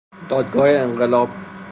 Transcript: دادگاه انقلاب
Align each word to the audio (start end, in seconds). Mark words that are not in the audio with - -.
دادگاه 0.29 0.69
انقلاب 0.69 1.29